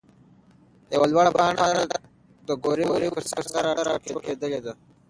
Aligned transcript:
يوه 0.93 1.05
لوړه 1.11 1.31
پاڼه 1.37 1.67
د 2.47 2.49
ګورې 2.63 2.85
ونې 2.87 3.09
پر 3.13 3.23
څانګه 3.51 3.81
راټوکېدلې 3.87 4.59
ده. 4.65 4.73